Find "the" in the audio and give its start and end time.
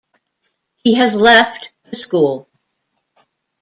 1.83-1.95